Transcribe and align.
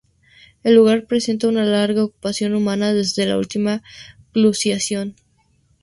El 0.63 0.73
lugar 0.73 1.05
presenta 1.05 1.47
una 1.47 1.63
larga 1.63 2.03
ocupación 2.05 2.55
humana 2.55 2.91
desde 2.91 3.27
la 3.27 3.37
última 3.37 3.83
glaciación. 4.33 5.15